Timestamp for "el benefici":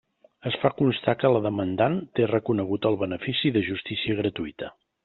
2.93-3.57